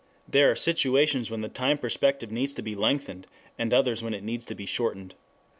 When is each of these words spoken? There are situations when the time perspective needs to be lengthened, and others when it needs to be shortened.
There 0.27 0.49
are 0.51 0.55
situations 0.55 1.29
when 1.29 1.41
the 1.41 1.47
time 1.47 1.77
perspective 1.77 2.31
needs 2.31 2.55
to 2.55 2.63
be 2.63 2.73
lengthened, 2.73 3.27
and 3.59 3.71
others 3.71 4.01
when 4.01 4.15
it 4.15 4.23
needs 4.23 4.45
to 4.45 4.55
be 4.55 4.65
shortened. 4.65 5.13